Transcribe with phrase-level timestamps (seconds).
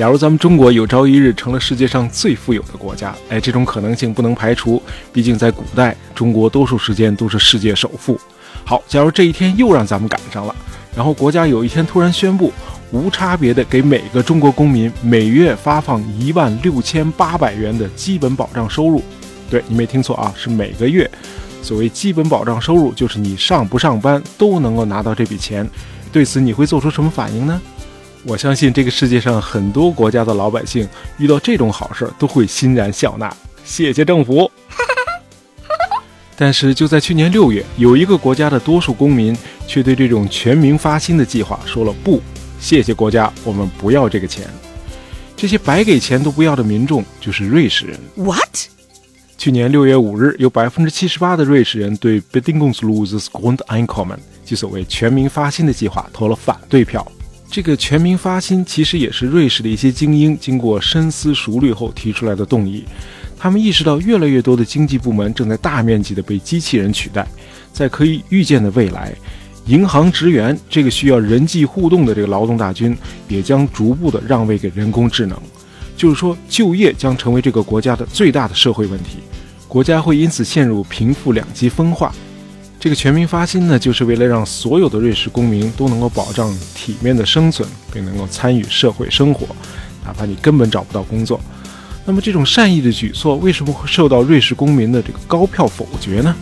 [0.00, 4.82] 假如咱们中国有朝一日成了世界上最富有的国家，哎，这种可能性不能排除。
[5.12, 8.18] 毕竟在古代，中国多数时间都是世界首富。
[8.64, 10.56] 好，假如这一天又让咱们赶上了，
[10.96, 12.50] 然后国家有一天突然宣布，
[12.92, 19.04] 无差别的给每个中国公民每月发放一万六千八百元的基本保障收入。
[19.50, 21.10] 对你没听错啊，是每个月。
[21.60, 25.68] 所谓基本保障收入，就是你上不上班都能够拿到这笔钱。
[26.10, 27.60] 对此你会做出什么反应呢？
[28.24, 30.88] 我相信这个世界上很多国家的老百姓
[31.18, 33.32] 遇到这种好事都会欣然笑纳，
[33.64, 34.50] 谢谢政府。
[36.36, 42.20] 但是就在去年六月，有一个国家的多数公民却对这种全民发薪的计划说了不，
[42.58, 44.46] 谢谢国家，我们不要这个钱。
[45.36, 47.98] 这些白给钱都不要的民众就是瑞士人。
[48.16, 48.68] What？
[49.38, 57.06] 去年六月五日，有百分之七十八的瑞士人对 Bedingungsloses Grundeinkommen，即所谓全民发薪的计划投了反对票。
[57.50, 62.84] 这个全民发薪其实也是瑞士的一些精英经过深思熟虑后提出来的动议。
[63.36, 67.26] 他们意识到，越来越多的经济部门正在大面积的被机器人取代，
[67.72, 69.12] 在可以预见的未来，
[69.66, 75.36] 银行职员这个需要人际互动的这个劳动大军也将逐步的让位给人工智能。
[75.96, 79.18] 就是说，就业将成为这个国家的最大的社会问题，
[79.66, 82.14] 国家会因此陷入贫富两极分化。
[82.80, 89.46] 这个全民发薪呢，就是为了让所有的瑞士公民都能够保障体面的生存，并能够参与社会生活，
[90.02, 91.38] 哪怕你根本找不到工作。
[92.06, 96.34] 那么，这种善意的举措为什么会受到瑞士公民的这个高票否决呢？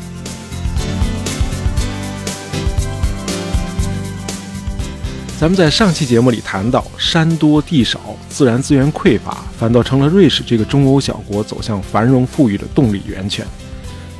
[5.40, 13.44] 咱们在上期节目里谈到，山多地少，自然资源匮乏，反倒成了瑞士这个中欧小国走向繁荣富裕的动力源泉。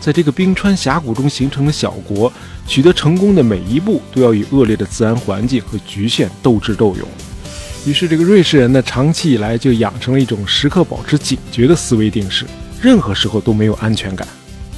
[0.00, 2.32] 在这个冰川峡谷中形成的小国，
[2.66, 7.06] 取得成功的每一步都要与恶劣的自然环境和局限斗智斗勇。
[7.86, 12.44] 于是，这个瑞士人呢，长期以来就养成了一种时刻保持警觉的思维定式，
[12.80, 14.26] 任何时候都没有安全感。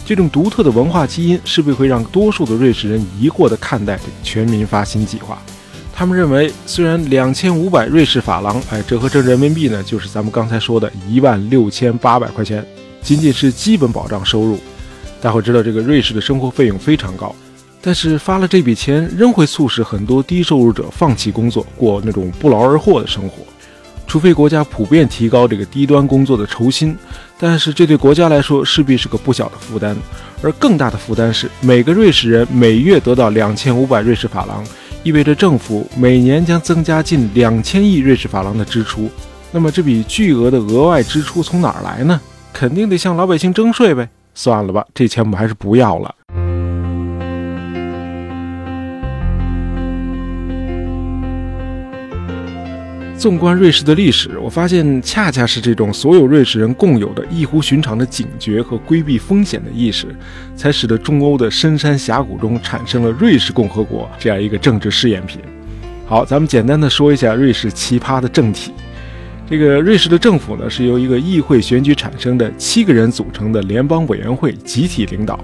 [0.07, 5.41] 这种独特的文化基因势必会让多数的瑞士人疑惑地看待这个全民发薪计划。
[5.95, 12.65] 他们认为，虽然两千五百瑞士法郎，哎，折合成人民币呢，就是咱们刚才说的一万六千八百块钱，
[13.03, 14.59] 仅仅是基本保障收入。
[15.21, 17.35] 大伙知道，这个瑞士的生活费用非常高，
[17.83, 23.45] 但是发了这笔钱，仍会促使很多低收入者放弃工作，过那种不劳而获的生活。
[24.07, 26.97] 除非国家普遍提高这个低端工作的酬薪，
[27.39, 29.97] 但是这对国家来说势必是个不小的负担。
[30.43, 34.65] 而更大的负担是，每个瑞士人每月得到两千五百瑞士法郎，
[35.05, 39.09] 意味着政府每年将增加近两千亿瑞士法郎的支出。
[39.53, 42.21] 那么这笔巨额的额外支出从哪儿来呢？
[42.53, 44.09] 肯定得向老百姓征税呗。
[44.35, 46.15] 算了吧，这钱我们还是不要了。
[53.19, 60.07] 纵观瑞士的历史，我发现恰恰是这种所有瑞士人共有的异乎寻常的警觉和规避风险的意识，
[60.57, 65.39] 才使得中欧的深山峡谷中产生了瑞士共和国这样一个政治试验品。
[66.07, 68.73] 好，咱们简单的说一下瑞士奇葩的政体。
[69.51, 75.37] 这个瑞士的政府呢，是由一个议会选举产生的七个人组成的联邦委员会集体领导，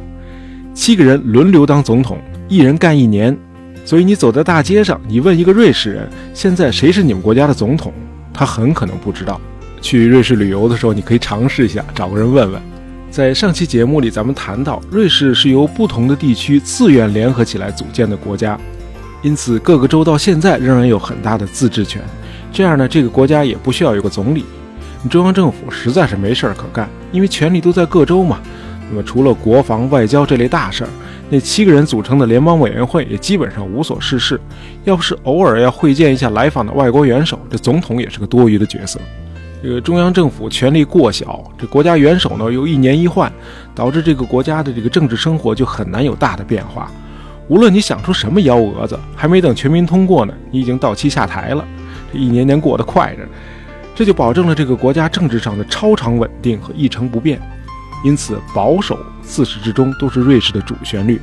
[0.73, 2.17] 七个人轮流当总统，
[2.49, 3.37] 一人干一年。
[3.85, 7.93] 所以你走在大街上，你问一个瑞士人，现在谁是你们国家的总统，
[8.33, 9.41] 他很可能不知道。
[9.83, 12.63] 去瑞士旅游的时候，你可以尝试一下，找个人问问。
[13.11, 18.57] 在上期节目里，咱们谈到，瑞士是由不同的地区自愿联合起来组建的国家，
[19.23, 22.01] 因此各个州到现在仍然有很大的自治权。
[22.53, 24.45] 这样呢，这个国家也不需要有个总理，
[25.11, 28.39] 中央政府实在是没事儿可干，因为权力都在各州嘛。
[28.89, 30.91] 那么除了国防、外交这类大事儿，
[31.29, 34.41] 那七个人组成的联邦委员会也基本上无所事事。
[34.85, 39.01] 要不是偶尔要会见一下来访的外国元首，这总统也是个多余的角色。
[39.61, 43.33] 这个中央政府权力过小，这国家元首呢又一年一换，
[43.75, 46.89] 导致这个国家的这个政治生活就很难有大的变化。
[47.49, 51.65] 无论你想出什么幺蛾子，还没等全民通过呢，你已经到期下台了。
[52.13, 53.29] 这一年年过得快着呢，
[53.95, 57.41] 这就保证了这个国家政治上的超常稳定和一成不变。
[58.05, 61.21] 因此，保守自始至终都是瑞士的主旋律。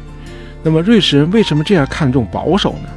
[0.63, 2.89] 那么，瑞士人为什么这样看重保守呢？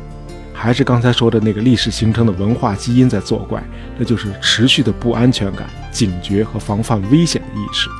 [0.52, 3.62] 还是刚才说的那个历史形成的文化基因在作怪，
[3.98, 7.90] 那就是持续的不安全感、警觉和防范危险的意识。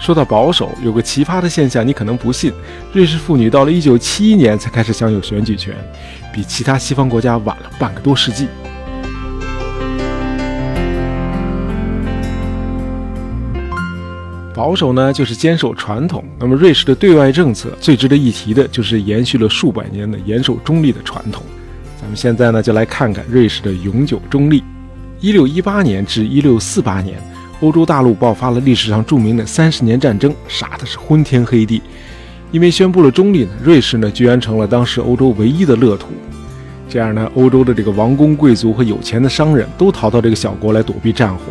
[0.00, 2.52] 说到保守，有个奇葩的现象，你可能不信：
[2.92, 5.72] 瑞士妇女到了1971年才开始享有选举权，
[6.34, 8.48] 比其他西方国家晚了半个多世纪。
[14.54, 16.22] 保守呢，就是坚守传统。
[16.38, 21.42] 那么，瑞士的对外政策最值得一提的，就是延续了数百年的严守中立的传统。
[22.00, 24.62] 咱们现在呢，就来看看瑞士的永久中立。
[25.20, 27.16] 一六一八年至一六四八年，
[27.60, 31.80] 欧洲大陆爆发了历史上著名的三十年战争，杀的是昏天黑地。
[32.50, 36.08] 因为宣布了中立呢，瑞士呢居然成了当时欧洲唯一的乐土。
[36.88, 41.44] 这样呢，欧洲的这个王公贵族和有钱的商人都逃到这个小国来躲避战火，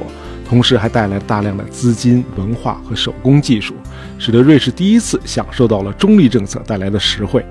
[0.51, 3.73] 同时还带来大量的资金、文化和手工技术，
[4.19, 7.41] 使得瑞士第一次享受到了中立政策带来的实惠。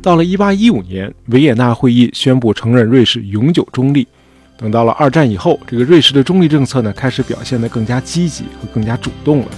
[0.00, 4.08] 到了1815年，维也纳会议宣布承认瑞士永久中立。
[4.56, 9.48] 等到了二战以后，这个瑞士的中立政策呢开始表现得更加积极和更加主动了。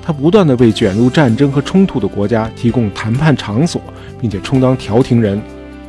[0.00, 3.82] 他不断地为卷入战争和冲突的国家提供谈判场所，
[4.20, 5.42] 并且充当调停人。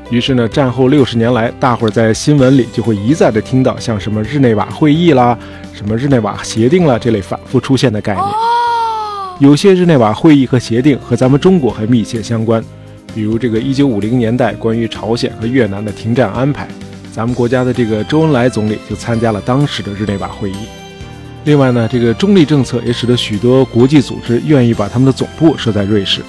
[0.10, 5.38] 于是呢，战后六十年来，大伙儿在新闻里就会一再地听到像什么日内瓦会议啦、
[5.74, 8.26] 什么日内瓦协定啦这类反复出现的概念。
[9.40, 12.64] 有些日内瓦会议和协定和咱们中国还密切相关，
[13.16, 16.68] 比如这个一九五零年代关于朝鲜和越南的停战安排，
[17.12, 20.56] 咱们国家的这个周恩来总理就参加了当时的日内瓦会议。
[21.46, 26.22] 另外呢，这个中立政策也使得许多国际组织愿意把他们的总部设在瑞士。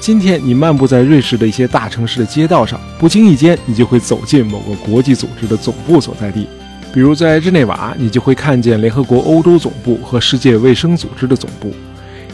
[0.00, 6.46] 今天你漫步在瑞士的一些大城市的街道上，不经意间你就会走进某个国际组织的总部所在地。
[6.94, 11.74] 比如在日内瓦，你就会看见联合国欧洲总部和世界卫生组织的总部。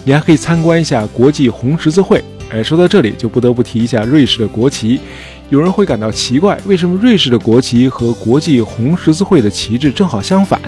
[0.04, 2.22] 你还可以参观一下国际红十字会。
[2.50, 5.00] 哎，说到这里就不得不提一下瑞士的国旗。
[5.48, 10.60] 有人会感到奇怪，为什么瑞士的国旗和国际红十字会的旗帜正好相反？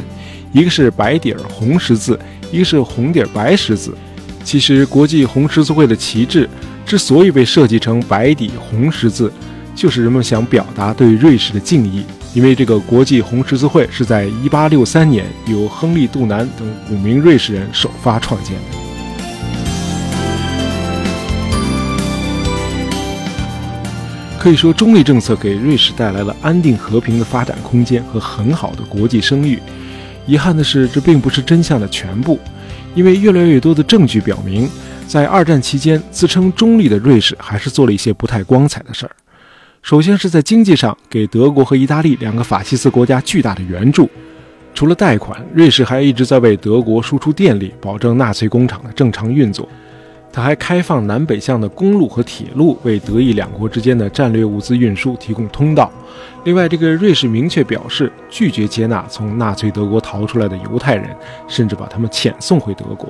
[0.52, 2.18] 一个是白底儿红十字，
[2.50, 3.94] 一个是红底儿白十字。
[4.46, 6.48] 其实，国际红十字会的旗帜
[6.86, 9.30] 之所以被设计成白底红十字，
[9.74, 12.04] 就是人们想表达对瑞士的敬意。
[12.32, 18.62] 因为这个国际红十字会是在1863年由亨利·杜南等五名瑞士人首发创建的。
[24.38, 29.60] 可以说，中立政策给瑞士带来了安定和平的发展空间和很好的国际声誉。
[30.24, 32.38] 遗憾的是，这并不是真相的全部，
[32.96, 34.66] 因为越来越多的证据表明，
[35.06, 39.12] 在二战期间，自称中立的瑞士还是做了一些不太光彩的事儿。
[39.82, 44.08] 首先是在经济上给德国和意大利两个法西斯国家巨大的援助，
[44.74, 49.68] 除了贷款，瑞士还一直在为德国输出电力，保证纳粹工厂的正常运作。
[50.32, 55.90] 他还开放南北向的公路和铁路，为德意两国之间的战略物资运输提供通道。
[56.44, 61.08] 另外，这个瑞士明确表示拒绝接纳从纳粹德国逃出来的犹太人，
[61.48, 63.08] 甚至把他们遣送回德国。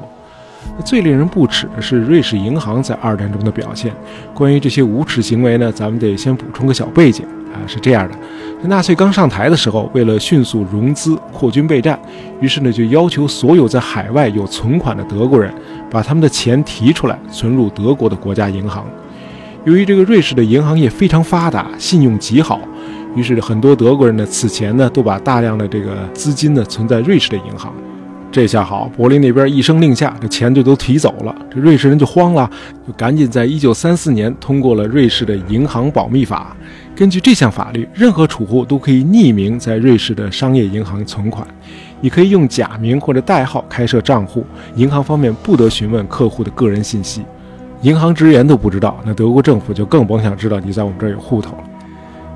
[0.84, 3.92] 最令人不齿的是瑞士银行在二战中的表现。
[4.34, 8.16] 关于这些无耻行为呢，咱们得先补充个小背景啊，是这样的：
[8.66, 11.98] 纳粹刚上台的时候，为了迅速融资、扩军备战，
[12.40, 15.52] 于是呢就要求所有在海外有存款的德国人，
[15.90, 18.84] 把他们的钱提出来存入德国的国家银行。
[19.64, 22.60] 由于这个瑞士的银行业非常发达，信用极好，
[23.14, 27.72] 于是很多德国人呢此前呢都把大量的这个资金呢存在瑞士的银行。
[28.36, 31.34] 这下好，柏林那边一声令下，这钱就都提走了。
[31.50, 32.50] 这瑞士人就慌了，
[32.86, 36.54] 就赶紧在一九三四年通过了瑞士的银行保密法。
[36.94, 41.48] 根据这项法律，任何储户都可以匿名在瑞士的商业银行存款。
[42.02, 44.44] 你可以用假名或者代号开设账户，
[44.74, 47.22] 银行方面不得询问客户的个人信息，
[47.80, 49.00] 银行职员都不知道。
[49.06, 51.64] 那德国政府就更甭想知道你在我们这儿有户头了。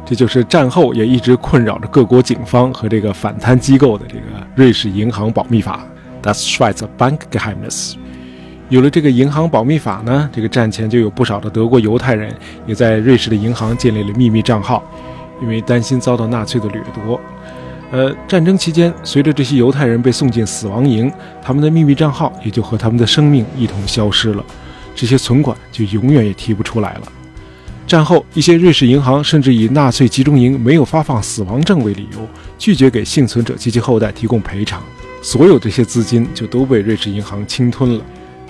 [0.06, 4.22] 这就是战后也一直困扰着各国警方和这个反贪机构的这个
[4.56, 5.86] 瑞士银行保密法。
[6.22, 7.94] Das Schweizer Bankgeheimnis。
[8.68, 12.32] 有了这个银行保密法呢，这个战前就有不少的德国犹太人
[12.66, 14.82] 也在瑞士的银行建立了秘密账号，
[15.42, 17.20] 因为担心遭到纳粹的掠夺。
[17.90, 21.12] 呃，战争期间，随着这些犹太人被送进死亡营，
[21.42, 24.44] 他们的秘密账号也就和他们的生命一同消失了，
[24.94, 27.02] 这些存款就永远也提不出来了。
[27.88, 32.20] 战后，一些瑞士银行甚至以纳粹集中营没有发放死亡证为理由，
[32.60, 34.82] 拒绝给幸存者及其后代提供赔偿。
[35.22, 38.04] 所有这些资金就都被瑞士银行侵吞了。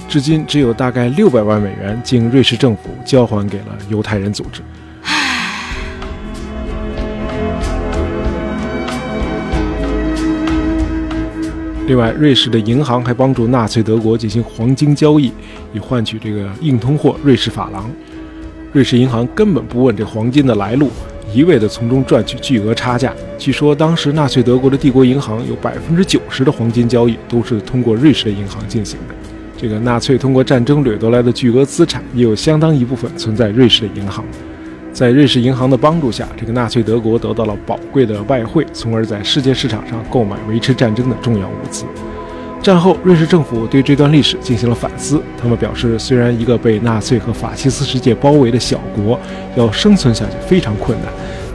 [0.08, 4.62] 至今，只有大概六百万美元经瑞士政府交还给了犹太人组织。
[11.86, 15.32] 另外，瑞士的银行还帮助纳粹德国进行黄金交易，
[15.72, 17.88] 以换取这个硬通货瑞士法郎。
[18.72, 20.90] 瑞士银行根本不问这黄金的来路，
[21.32, 23.12] 一味地从中赚取巨额差价。
[23.38, 29.14] 据说当时纳粹德国的帝国银行有百分之九十的黄金交易都是通过瑞士的银行进行的。
[29.56, 34.24] 这个纳粹通过战争掠夺来的巨额资产，也有相当一部分存在瑞士的银行。
[34.92, 41.84] 在瑞士银行的帮助下，这个纳粹德国得到了宝贵的外汇，从而在世界市场上购买维持战争的重要物资。
[42.62, 45.22] 战后，瑞士政府对这段历史进行了反思。
[45.40, 49.18] 他们表示，虽然一个被纳粹和法西斯世界包围的小国
[49.56, 51.08] 要生存下去非常困难，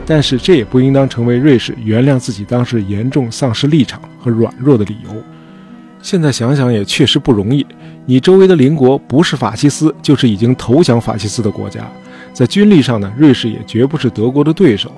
[0.04, 5.10] 但是这也不应当成为瑞士原谅自己当时严重丧失立场和软弱的理由。
[6.02, 7.64] 现在想想也确实不容易，
[8.04, 11.88] 你周围的邻国不是法西斯，就是已经投降法西斯的国家，
[12.32, 14.90] 在军力上呢，瑞士也绝不是德国的对手。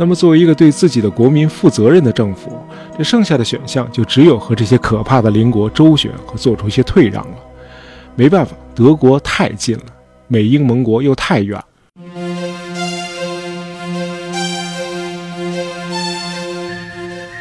[0.00, 2.56] 那么，作为一个对自己的国民负责任的政府，
[2.96, 7.34] 这剩下的选项就只有和这些可怕的邻国周旋和做出一些退让了。
[8.14, 9.84] 没办法，德国太近了，
[10.28, 11.60] 美英盟国又太远。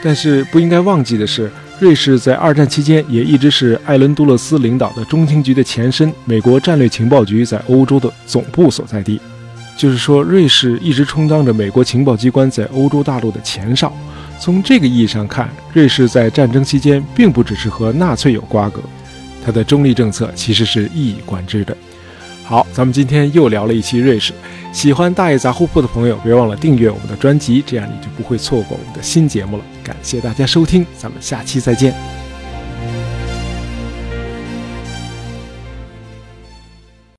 [0.03, 1.51] 但是不应该忘记的是。
[1.79, 9.21] 瑞士在二战期间也一直是艾伦·杜勒斯领导的中情局的前身——美国战略情报局在欧洲的总部所在地。
[9.77, 13.93] 就是说，瑞士一直充当着美国情报机关在欧洲大陆的前哨。
[14.39, 18.81] 从这个意义上看，瑞士在战争期间并不只是和纳粹有瓜葛，
[19.46, 21.75] 它的中立政策其实是一以贯之的。
[22.43, 24.34] 好，咱们今天又聊了一期瑞士。
[24.72, 29.63] 喜欢大爷杂货铺的朋友，别忘了订阅我们的专辑，这样你就不会错过我们的新节目了。
[29.84, 32.26] 感谢大家收听，咱们下期再见。